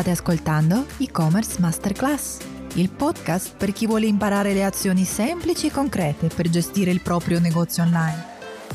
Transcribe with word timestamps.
State 0.00 0.16
ascoltando 0.18 0.86
e-commerce 0.96 1.60
masterclass, 1.60 2.38
il 2.76 2.88
podcast 2.88 3.52
per 3.54 3.70
chi 3.74 3.86
vuole 3.86 4.06
imparare 4.06 4.54
le 4.54 4.64
azioni 4.64 5.04
semplici 5.04 5.66
e 5.66 5.70
concrete 5.70 6.28
per 6.28 6.48
gestire 6.48 6.90
il 6.90 7.02
proprio 7.02 7.38
negozio 7.38 7.82
online. 7.82 8.24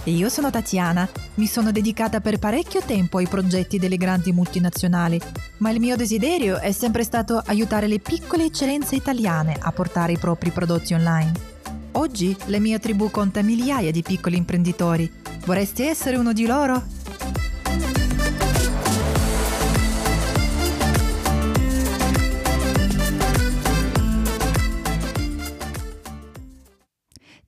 E 0.03 0.11
io 0.11 0.29
sono 0.29 0.51
Tatiana, 0.51 1.09
mi 1.35 1.47
sono 1.47 1.71
dedicata 1.71 2.21
per 2.21 2.37
parecchio 2.37 2.83
tempo 2.85 3.17
ai 3.17 3.25
progetti 3.25 3.79
delle 3.79 3.97
grandi 3.97 4.31
multinazionali, 4.33 5.19
ma 5.57 5.71
il 5.71 5.79
mio 5.79 5.95
desiderio 5.95 6.59
è 6.59 6.71
sempre 6.71 7.03
stato 7.03 7.41
aiutare 7.43 7.87
le 7.87 7.97
piccole 7.97 8.45
eccellenze 8.45 8.93
italiane 8.93 9.57
a 9.59 9.71
portare 9.71 10.11
i 10.11 10.19
propri 10.19 10.51
prodotti 10.51 10.93
online. 10.93 11.31
Oggi 11.93 12.37
la 12.45 12.59
mia 12.59 12.77
tribù 12.77 13.09
conta 13.09 13.41
migliaia 13.41 13.89
di 13.89 14.03
piccoli 14.03 14.37
imprenditori. 14.37 15.11
Vorresti 15.43 15.87
essere 15.87 16.17
uno 16.17 16.33
di 16.33 16.45
loro? 16.45 16.94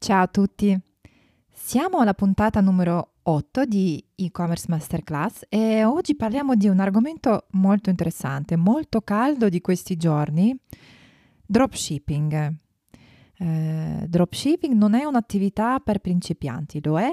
Ciao 0.07 0.23
a 0.23 0.27
tutti, 0.27 0.73
siamo 1.52 1.97
alla 1.97 2.13
puntata 2.13 2.61
numero 2.61 3.15
8 3.23 3.65
di 3.65 4.02
e-commerce 4.15 4.67
masterclass 4.70 5.41
e 5.49 5.84
oggi 5.84 6.15
parliamo 6.15 6.55
di 6.55 6.70
un 6.70 6.79
argomento 6.79 7.48
molto 7.52 7.89
interessante, 7.89 8.55
molto 8.55 9.01
caldo 9.01 9.49
di 9.49 9.59
questi 9.59 9.98
giorni, 9.98 10.57
dropshipping. 11.45 12.55
Eh, 13.38 14.05
dropshipping 14.07 14.73
non 14.75 14.93
è 14.93 15.03
un'attività 15.03 15.81
per 15.81 15.99
principianti, 15.99 16.79
lo 16.81 16.98
è 16.98 17.12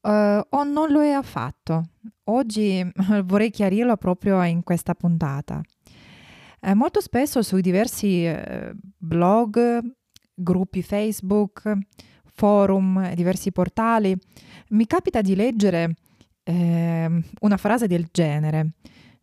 eh, 0.00 0.46
o 0.50 0.64
non 0.64 0.90
lo 0.90 1.02
è 1.02 1.12
affatto. 1.12 1.90
Oggi 2.24 2.84
vorrei 3.22 3.50
chiarirlo 3.50 3.96
proprio 3.96 4.42
in 4.42 4.64
questa 4.64 4.96
puntata. 4.96 5.60
Eh, 6.58 6.74
molto 6.74 7.00
spesso 7.00 7.40
sui 7.42 7.62
diversi 7.62 8.26
eh, 8.26 8.74
blog, 8.98 9.80
gruppi 10.36 10.82
Facebook, 10.82 11.76
forum, 12.36 13.14
diversi 13.14 13.50
portali, 13.50 14.16
mi 14.68 14.86
capita 14.86 15.22
di 15.22 15.34
leggere 15.34 15.94
eh, 16.44 17.22
una 17.40 17.56
frase 17.56 17.86
del 17.86 18.08
genere. 18.12 18.72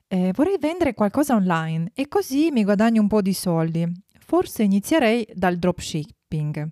Eh, 0.08 0.32
vorrei 0.36 0.58
vendere 0.60 0.94
qualcosa 0.94 1.36
online 1.36 1.92
e 1.94 2.08
così 2.08 2.52
mi 2.52 2.64
guadagno 2.64 3.02
un 3.02 3.08
po' 3.08 3.22
di 3.22 3.34
soldi. 3.34 3.90
Forse 4.20 4.64
inizierei 4.64 5.26
dal 5.34 5.58
dropshipping. 5.58 6.70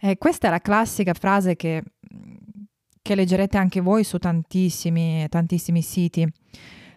Eh, 0.00 0.16
questa 0.18 0.46
è 0.48 0.50
la 0.50 0.60
classica 0.60 1.12
frase 1.14 1.56
che, 1.56 1.82
che 3.02 3.14
leggerete 3.14 3.56
anche 3.58 3.80
voi 3.80 4.04
su 4.04 4.18
tantissimi, 4.18 5.26
tantissimi 5.28 5.82
siti. 5.82 6.26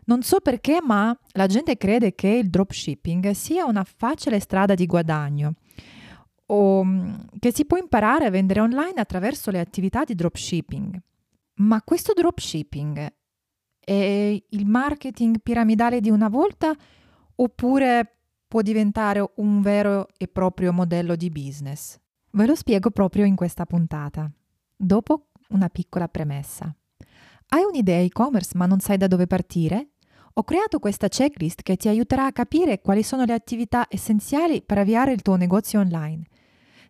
Non 0.06 0.22
so 0.22 0.40
perché, 0.42 0.80
ma 0.82 1.18
la 1.32 1.48
gente 1.48 1.78
crede 1.78 2.14
che 2.14 2.28
il 2.28 2.50
dropshipping 2.50 3.32
sia 3.32 3.66
una 3.66 3.84
facile 3.84 4.40
strada 4.40 4.74
di 4.74 4.86
guadagno 4.86 5.54
o 6.54 6.84
mm, 6.84 7.14
che 7.40 7.52
si 7.52 7.66
può 7.66 7.78
imparare 7.78 8.26
a 8.26 8.30
vendere 8.30 8.60
online 8.60 9.00
attraverso 9.00 9.50
le 9.50 9.60
attività 9.60 10.04
di 10.04 10.14
dropshipping. 10.14 11.02
Ma 11.56 11.82
questo 11.82 12.14
dropshipping 12.14 13.14
è 13.80 14.44
il 14.50 14.66
marketing 14.66 15.40
piramidale 15.42 16.00
di 16.00 16.10
una 16.10 16.30
volta 16.30 16.74
oppure 17.36 18.18
può 18.48 18.62
diventare 18.62 19.32
un 19.36 19.62
vero 19.62 20.08
e 20.18 20.28
proprio 20.28 20.72
modello 20.72 21.16
di 21.16 21.30
business? 21.30 22.00
Ve 22.32 22.46
lo 22.46 22.56
spiego 22.56 22.92
proprio 22.92 23.26
in 23.26 23.36
questa 23.36 23.66
puntata, 23.66 24.32
dopo 24.76 25.28
una 25.50 25.70
piccola 25.70 26.08
premessa. 26.08 26.74
Hai 27.48 27.64
un'idea 27.64 28.00
e-commerce 28.00 28.52
ma 28.56 28.66
non 28.66 28.80
sai 28.80 28.98
da 28.98 29.08
dove 29.08 29.28
partire? 29.28 29.90
Ho 30.36 30.44
creato 30.44 30.80
questa 30.80 31.10
checklist 31.10 31.62
che 31.62 31.76
ti 31.76 31.88
aiuterà 31.88 32.26
a 32.26 32.32
capire 32.32 32.82
quali 32.82 33.04
sono 33.04 33.24
le 33.24 33.34
attività 33.34 33.86
essenziali 33.88 34.64
per 34.64 34.80
avviare 34.80 35.12
il 35.12 35.22
tuo 35.22 35.36
negozio 35.36 35.80
online 35.80 36.26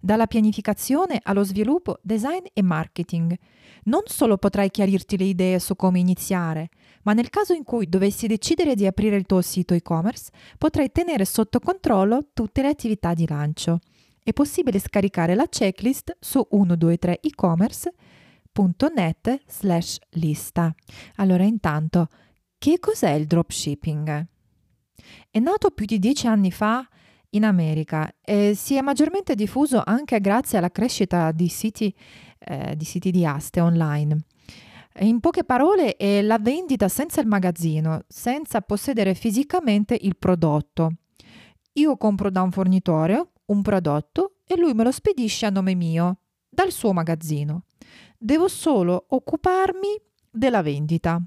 dalla 0.04 0.28
pianificazione 0.28 1.22
allo 1.24 1.46
sviluppo, 1.46 1.98
design 2.02 2.44
e 2.52 2.62
marketing. 2.62 3.34
Non 3.86 4.02
solo 4.04 4.36
potrai 4.36 4.70
chiarirti 4.70 5.18
le 5.18 5.24
idee 5.24 5.60
su 5.60 5.78
come 5.78 6.00
iniziare, 6.00 6.68
ma 7.04 7.14
nel 7.14 7.30
caso 7.30 7.54
in 7.54 7.64
cui 7.64 7.88
dovessi 7.88 8.28
decidere 8.28 8.76
di 8.76 8.86
aprire 8.86 9.16
il 9.16 9.26
tuo 9.26 9.42
sito 9.42 9.74
e-commerce, 9.74 10.30
potrai 10.58 10.92
tenere 10.92 11.24
sotto 11.24 11.62
controllo 11.62 12.32
tutte 12.34 12.62
le 12.62 12.68
attività 12.68 13.14
di 13.14 13.26
lancio. 13.26 13.80
È 14.22 14.34
possibile 14.34 14.80
scaricare 14.80 15.36
la 15.36 15.48
checklist 15.48 16.18
su 16.20 16.46
123ecommerce.net 16.52 19.40
slash 19.48 20.00
lista. 20.10 20.76
Allora 21.16 21.46
intanto, 21.46 22.10
che 22.58 22.78
cos'è 22.78 23.12
il 23.12 23.26
dropshipping? 23.26 24.28
È 25.32 25.40
nato 25.40 25.72
più 25.72 25.86
di 25.86 25.98
dieci 25.98 26.28
anni 26.28 26.52
fa 26.52 26.86
in 27.34 27.46
America 27.46 28.14
e 28.24 28.54
si 28.56 28.76
è 28.76 28.82
maggiormente 28.82 29.36
diffuso 29.36 29.82
anche 29.84 30.20
grazie 30.20 30.58
alla 30.58 30.72
crescita 30.72 31.32
di 31.32 31.48
siti, 31.48 31.94
eh, 32.40 32.76
di, 32.76 32.86
siti 32.86 33.12
di 33.12 33.26
aste 33.26 33.62
online. 33.62 34.26
In 35.00 35.20
poche 35.20 35.44
parole 35.44 35.96
è 35.96 36.22
la 36.22 36.38
vendita 36.40 36.88
senza 36.88 37.20
il 37.22 37.28
magazzino, 37.28 38.04
senza 38.08 38.62
possedere 38.62 39.16
fisicamente 39.16 39.98
il 40.00 40.16
prodotto. 40.18 40.94
Io 41.74 41.98
compro 41.98 42.30
da 42.30 42.42
un 42.42 42.52
fornitore 42.52 43.28
un 43.46 43.62
prodotto 43.62 44.36
e 44.46 44.58
lui 44.58 44.74
me 44.74 44.84
lo 44.84 44.92
spedisce 44.92 45.46
a 45.46 45.50
nome 45.50 45.76
mio, 45.76 46.20
dal 46.48 46.72
suo 46.72 46.94
magazzino. 46.94 47.64
Devo 48.18 48.48
solo 48.48 49.06
occuparmi 49.10 50.00
della 50.30 50.62
vendita 50.62 51.22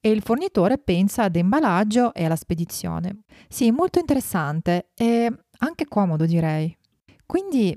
e 0.00 0.10
il 0.10 0.22
fornitore 0.22 0.78
pensa 0.78 1.24
ad 1.24 1.36
imballaggio 1.36 2.14
e 2.14 2.24
alla 2.24 2.36
spedizione. 2.36 3.22
Sì, 3.48 3.70
molto 3.70 3.98
interessante 3.98 4.90
e 4.94 5.32
anche 5.58 5.86
comodo 5.86 6.24
direi. 6.24 6.76
Quindi, 7.26 7.76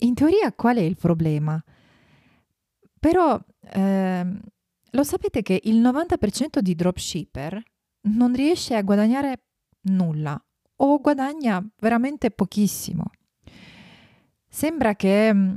in 0.00 0.14
teoria, 0.14 0.52
qual 0.52 0.76
è 0.76 0.80
il 0.80 0.96
problema? 0.96 1.62
Però 2.98 3.38
ehm, 3.72 4.40
lo 4.90 5.02
sapete 5.02 5.42
che 5.42 5.60
il 5.64 5.80
90% 5.80 6.60
di 6.60 6.74
dropshipper 6.74 7.62
non 8.08 8.32
riesce 8.32 8.74
a 8.74 8.82
guadagnare 8.82 9.44
nulla 9.82 10.42
o 10.76 11.00
guadagna 11.00 11.64
veramente 11.78 12.30
pochissimo. 12.30 13.10
Sembra 14.48 14.94
che 14.94 15.34
mm, 15.34 15.56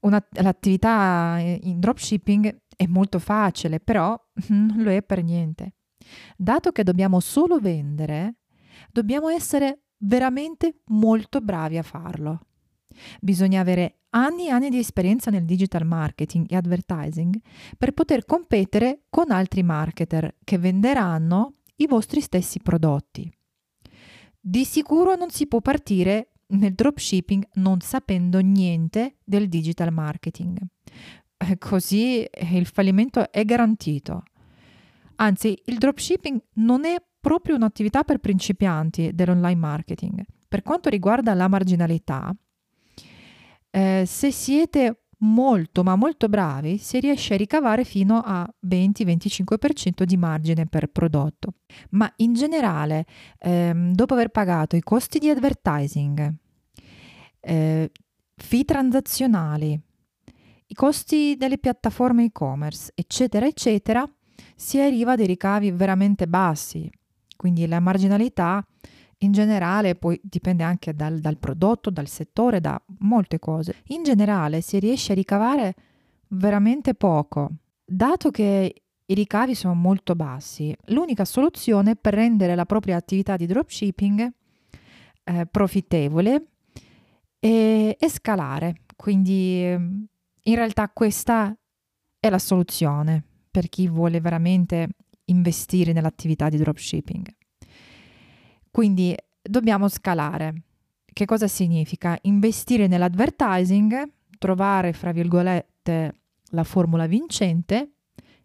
una, 0.00 0.24
l'attività 0.32 1.38
in 1.38 1.78
dropshipping 1.78 2.62
è 2.82 2.86
molto 2.86 3.18
facile, 3.18 3.80
però 3.80 4.18
non 4.48 4.82
lo 4.82 4.90
è 4.90 5.02
per 5.02 5.22
niente. 5.22 5.74
Dato 6.36 6.72
che 6.72 6.82
dobbiamo 6.82 7.20
solo 7.20 7.58
vendere, 7.58 8.36
dobbiamo 8.90 9.28
essere 9.28 9.82
veramente 9.98 10.80
molto 10.86 11.40
bravi 11.40 11.78
a 11.78 11.82
farlo. 11.82 12.40
Bisogna 13.20 13.60
avere 13.60 14.00
anni 14.10 14.48
e 14.48 14.50
anni 14.50 14.68
di 14.68 14.78
esperienza 14.78 15.30
nel 15.30 15.44
digital 15.44 15.86
marketing 15.86 16.46
e 16.50 16.56
advertising 16.56 17.40
per 17.78 17.92
poter 17.92 18.26
competere 18.26 19.04
con 19.08 19.30
altri 19.30 19.62
marketer 19.62 20.36
che 20.44 20.58
venderanno 20.58 21.54
i 21.76 21.86
vostri 21.86 22.20
stessi 22.20 22.60
prodotti. 22.60 23.30
Di 24.38 24.64
sicuro 24.64 25.14
non 25.14 25.30
si 25.30 25.46
può 25.46 25.60
partire 25.60 26.32
nel 26.48 26.74
dropshipping 26.74 27.48
non 27.54 27.80
sapendo 27.80 28.40
niente 28.40 29.16
del 29.24 29.48
digital 29.48 29.92
marketing. 29.92 30.58
Eh, 31.42 31.58
così 31.58 32.22
eh, 32.22 32.56
il 32.56 32.66
fallimento 32.66 33.30
è 33.30 33.44
garantito. 33.44 34.22
Anzi, 35.16 35.60
il 35.66 35.78
dropshipping 35.78 36.40
non 36.54 36.84
è 36.84 36.96
proprio 37.20 37.56
un'attività 37.56 38.04
per 38.04 38.18
principianti 38.18 39.10
dell'online 39.12 39.56
marketing. 39.56 40.22
Per 40.48 40.62
quanto 40.62 40.88
riguarda 40.88 41.34
la 41.34 41.48
marginalità, 41.48 42.34
eh, 43.70 44.04
se 44.06 44.30
siete 44.30 45.04
molto 45.22 45.82
ma 45.84 45.94
molto 45.94 46.28
bravi, 46.28 46.78
si 46.78 46.98
riesce 46.98 47.34
a 47.34 47.36
ricavare 47.36 47.84
fino 47.84 48.20
a 48.24 48.48
20-25% 48.66 50.02
di 50.02 50.16
margine 50.16 50.66
per 50.66 50.88
prodotto. 50.88 51.54
Ma 51.90 52.12
in 52.16 52.34
generale, 52.34 53.06
ehm, 53.38 53.92
dopo 53.94 54.14
aver 54.14 54.30
pagato 54.30 54.76
i 54.76 54.80
costi 54.80 55.18
di 55.18 55.30
advertising, 55.30 56.34
eh, 57.40 57.90
fee 58.34 58.64
transazionali, 58.64 59.80
i 60.72 60.74
costi 60.74 61.36
delle 61.36 61.58
piattaforme 61.58 62.24
e-commerce, 62.24 62.92
eccetera, 62.94 63.44
eccetera, 63.44 64.10
si 64.56 64.80
arriva 64.80 65.12
a 65.12 65.16
dei 65.16 65.26
ricavi 65.26 65.70
veramente 65.70 66.26
bassi. 66.26 66.90
Quindi 67.36 67.66
la 67.66 67.78
marginalità 67.78 68.66
in 69.18 69.32
generale 69.32 69.96
poi 69.96 70.18
dipende 70.22 70.62
anche 70.62 70.94
dal, 70.94 71.18
dal, 71.18 71.36
prodotto, 71.36 71.90
dal 71.90 72.08
settore, 72.08 72.60
da 72.60 72.82
molte 73.00 73.38
cose. 73.38 73.82
In 73.88 74.02
generale 74.02 74.62
si 74.62 74.78
riesce 74.78 75.12
a 75.12 75.14
ricavare 75.14 75.74
veramente 76.28 76.94
poco. 76.94 77.50
Dato 77.84 78.30
che 78.30 78.82
i 79.04 79.14
ricavi 79.14 79.54
sono 79.54 79.74
molto 79.74 80.14
bassi, 80.14 80.74
l'unica 80.86 81.26
soluzione 81.26 81.96
per 81.96 82.14
rendere 82.14 82.54
la 82.54 82.64
propria 82.64 82.96
attività 82.96 83.36
di 83.36 83.44
dropshipping 83.44 84.32
eh, 85.24 85.46
profittevole 85.50 86.46
è, 87.38 87.94
è 87.98 88.08
scalare. 88.08 88.76
Quindi 88.96 90.10
in 90.44 90.54
realtà 90.54 90.88
questa 90.88 91.56
è 92.18 92.28
la 92.28 92.38
soluzione 92.38 93.24
per 93.50 93.68
chi 93.68 93.88
vuole 93.88 94.20
veramente 94.20 94.88
investire 95.26 95.92
nell'attività 95.92 96.48
di 96.48 96.56
dropshipping. 96.56 97.26
Quindi 98.70 99.14
dobbiamo 99.42 99.88
scalare. 99.88 100.62
Che 101.12 101.24
cosa 101.26 101.46
significa? 101.46 102.18
Investire 102.22 102.86
nell'advertising, 102.86 104.10
trovare, 104.38 104.92
fra 104.92 105.12
virgolette, 105.12 106.14
la 106.52 106.64
formula 106.64 107.06
vincente 107.06 107.92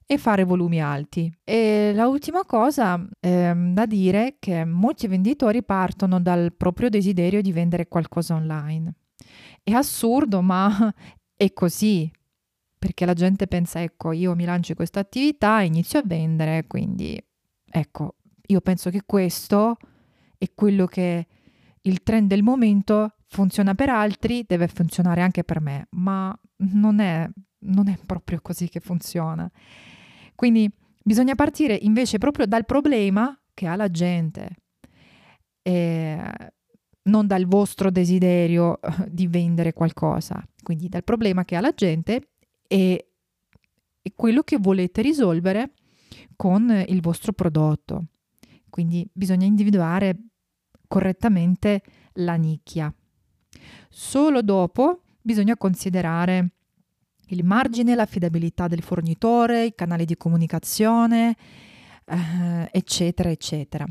e 0.06 0.18
fare 0.18 0.44
volumi 0.44 0.82
alti. 0.82 1.32
E 1.44 1.94
l'ultima 1.96 2.44
cosa 2.46 3.08
eh, 3.20 3.54
da 3.56 3.86
dire 3.86 4.28
è 4.28 4.36
che 4.40 4.66
molti 4.66 5.08
venditori 5.08 5.64
partono 5.64 6.20
dal 6.20 6.54
proprio 6.56 6.90
desiderio 6.90 7.42
di 7.42 7.52
vendere 7.52 7.88
qualcosa 7.88 8.36
online. 8.36 8.94
È 9.64 9.72
assurdo, 9.72 10.42
ma 10.42 10.94
è 11.38 11.54
così, 11.54 12.12
perché 12.78 13.06
la 13.06 13.14
gente 13.14 13.48
pensa, 13.48 13.82
ecco, 13.82 14.12
io 14.12 14.36
mi 14.36 14.44
lancio 14.44 14.72
in 14.72 14.78
questa 14.78 15.00
attività, 15.00 15.62
inizio 15.62 16.00
a 16.00 16.04
vendere, 16.06 16.66
quindi 16.68 17.18
ecco, 17.70 18.16
io 18.48 18.60
penso 18.62 18.90
che 18.90 19.04
questo 19.06 19.78
è 20.38 20.52
quello 20.54 20.86
che 20.86 21.28
il 21.82 22.04
trend 22.04 22.28
del 22.28 22.44
momento 22.44 23.16
funziona 23.28 23.76
per 23.76 23.90
altri, 23.90 24.44
deve 24.46 24.68
funzionare 24.68 25.22
anche 25.22 25.44
per 25.44 25.62
me, 25.62 25.88
ma 25.92 26.38
non 26.58 27.00
è, 27.00 27.30
non 27.60 27.88
è 27.88 27.98
proprio 28.06 28.40
così 28.42 28.68
che 28.68 28.80
funziona. 28.80 29.50
Quindi 30.36 30.70
bisogna 31.04 31.36
partire 31.36 31.76
invece 31.76 32.18
proprio 32.18 32.46
dal 32.46 32.66
problema 32.66 33.40
che 33.54 33.68
ha 33.68 33.76
la 33.76 33.90
gente, 33.90 34.50
e 35.62 36.54
non 37.08 37.28
dal 37.28 37.46
vostro 37.46 37.92
desiderio 37.92 38.80
di 39.08 39.28
vendere 39.28 39.74
qualcosa, 39.74 40.44
quindi 40.64 40.88
dal 40.90 41.04
problema 41.04 41.44
che 41.44 41.56
ha 41.56 41.62
la 41.62 41.74
gente 41.76 42.30
e, 42.68 43.10
e 44.02 44.14
quello 44.16 44.44
che 44.44 44.58
volete 44.58 45.02
risolvere 45.02 45.74
con 46.36 46.84
il 46.88 47.02
vostro 47.02 47.34
prodotto. 47.34 48.06
Quindi 48.70 49.08
bisogna 49.12 49.46
individuare 49.46 50.18
correttamente 50.88 51.82
la 52.14 52.36
nicchia. 52.36 52.94
Solo 53.90 54.42
dopo 54.42 55.02
bisogna 55.22 55.58
considerare 55.58 56.52
il 57.30 57.44
margine, 57.44 57.96
l'affidabilità 57.96 58.68
del 58.68 58.82
fornitore, 58.82 59.66
i 59.66 59.76
canali 59.76 60.06
di 60.06 60.16
comunicazione, 60.16 61.36
eh, 62.08 62.70
eccetera, 62.72 63.30
eccetera. 63.30 63.86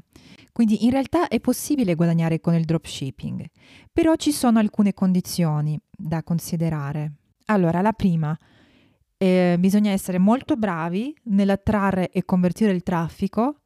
Quindi 0.52 0.84
in 0.84 0.90
realtà 0.90 1.28
è 1.28 1.38
possibile 1.38 1.94
guadagnare 1.94 2.40
con 2.40 2.54
il 2.54 2.64
dropshipping, 2.64 3.44
però 3.92 4.14
ci 4.16 4.32
sono 4.32 4.58
alcune 4.58 4.94
condizioni 4.94 5.78
da 5.90 6.22
considerare. 6.22 7.12
Allora, 7.46 7.82
la 7.82 7.92
prima, 7.92 8.36
eh, 9.18 9.56
bisogna 9.58 9.90
essere 9.90 10.18
molto 10.18 10.56
bravi 10.56 11.14
nell'attrarre 11.24 12.10
e 12.10 12.24
convertire 12.24 12.72
il 12.72 12.82
traffico 12.82 13.60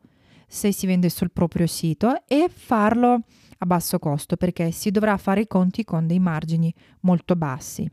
se 0.46 0.72
si 0.72 0.86
vende 0.86 1.08
sul 1.10 1.30
proprio 1.30 1.68
sito 1.68 2.26
e 2.26 2.50
farlo 2.52 3.22
a 3.58 3.66
basso 3.66 4.00
costo 4.00 4.36
perché 4.36 4.72
si 4.72 4.90
dovrà 4.90 5.16
fare 5.16 5.42
i 5.42 5.46
conti 5.46 5.84
con 5.84 6.08
dei 6.08 6.18
margini 6.18 6.74
molto 7.00 7.36
bassi. 7.36 7.88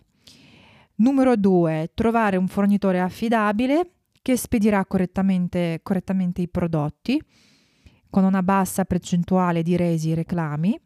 Numero 0.95 1.35
due, 1.35 1.91
trovare 1.93 2.37
un 2.37 2.47
fornitore 2.47 2.99
affidabile 2.99 3.91
che 4.27 4.35
spedirà 4.35 4.85
correttamente, 4.85 5.79
correttamente 5.81 6.41
i 6.41 6.49
prodotti 6.49 7.17
con 8.09 8.25
una 8.25 8.43
bassa 8.43 8.83
percentuale 8.83 9.63
di 9.63 9.77
resi 9.77 10.11
e 10.11 10.15
reclami. 10.15 10.77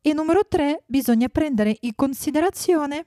E 0.00 0.12
numero 0.12 0.46
tre, 0.46 0.84
bisogna 0.86 1.28
prendere 1.28 1.76
in 1.80 1.96
considerazione 1.96 3.06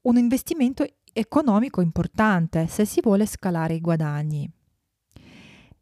un 0.00 0.16
investimento 0.16 0.84
economico 1.12 1.80
importante 1.80 2.66
se 2.66 2.84
si 2.84 3.00
vuole 3.00 3.24
scalare 3.24 3.74
i 3.74 3.80
guadagni. 3.80 4.50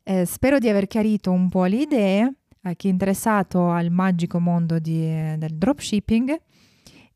Eh, 0.02 0.26
spero 0.26 0.58
di 0.58 0.68
aver 0.68 0.88
chiarito 0.88 1.30
un 1.30 1.48
po' 1.48 1.64
le 1.64 1.76
idee 1.76 2.34
a 2.60 2.74
chi 2.74 2.88
è 2.88 2.90
interessato 2.90 3.70
al 3.70 3.90
magico 3.90 4.38
mondo 4.40 4.78
di, 4.78 5.06
del 5.38 5.54
dropshipping. 5.54 6.38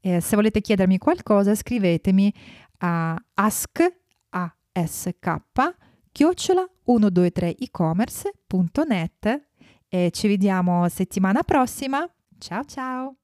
Eh, 0.00 0.20
se 0.22 0.34
volete 0.34 0.62
chiedermi 0.62 0.96
qualcosa, 0.96 1.54
scrivetemi 1.54 2.32
a 2.78 3.22
ask, 3.34 3.99
ask 4.72 5.16
chiocciola 6.12 6.68
123ecommerce.net 6.86 9.48
e 9.88 10.10
ci 10.12 10.28
vediamo 10.28 10.88
settimana 10.88 11.42
prossima. 11.42 12.08
Ciao 12.38 12.62
ciao! 12.64 13.16